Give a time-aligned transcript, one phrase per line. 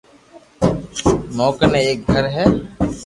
[1.35, 2.45] مون ڪني ايڪ گھر ھي